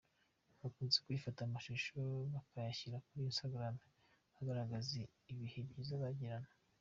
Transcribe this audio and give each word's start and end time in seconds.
Bakunze 0.61 0.97
kwifata 1.05 1.39
amashusho 1.43 1.97
bakayashyira 2.33 3.03
kuri 3.05 3.21
instagram 3.31 3.75
bagaragaza 4.33 4.93
ibihe 5.31 5.59
byiza 5.69 5.95
bagirana. 6.03 6.49